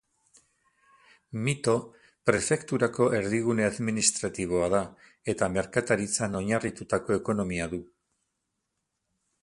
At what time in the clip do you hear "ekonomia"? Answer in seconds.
7.21-7.69